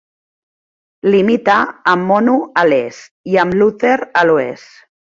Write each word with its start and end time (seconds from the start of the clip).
Limita 1.15 1.59
amb 1.93 2.09
Mono 2.13 2.39
a 2.65 2.65
l'est 2.73 3.15
i 3.35 3.41
amb 3.45 3.63
Luther 3.63 3.97
a 4.25 4.29
l'oest. 4.31 4.71